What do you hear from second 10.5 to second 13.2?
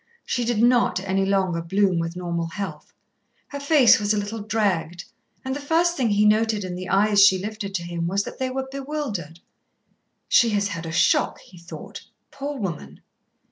has had a shock," he thought. "Poor woman!"